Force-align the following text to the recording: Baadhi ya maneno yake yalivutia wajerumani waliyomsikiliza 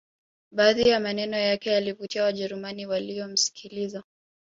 Baadhi 0.51 0.89
ya 0.89 0.99
maneno 0.99 1.37
yake 1.37 1.69
yalivutia 1.69 2.23
wajerumani 2.23 2.85
waliyomsikiliza 2.85 4.03